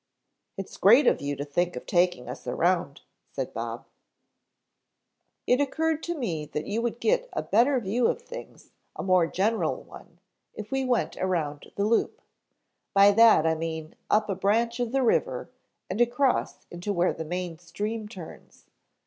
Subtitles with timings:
[0.57, 3.85] "Its great of you to think of taking us around," said Bob.
[5.45, 9.27] "It occurred to me that you would get a better view of things, a more
[9.27, 10.17] general one,
[10.55, 12.19] if we went around the loop.
[12.95, 15.51] By that I mean up a branch of the river
[15.87, 18.65] and across into where the main stream turns.